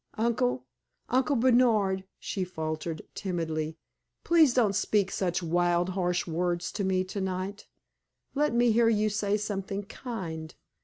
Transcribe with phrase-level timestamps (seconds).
[0.17, 0.65] "Uncle
[1.09, 3.77] Uncle Bernard," she faltered, timidly,
[4.23, 7.67] "please don't speak such wild, harsh words to me tonight.
[8.33, 10.55] Let me hear you say something kind.